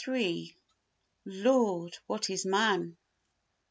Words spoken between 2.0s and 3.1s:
What is Man?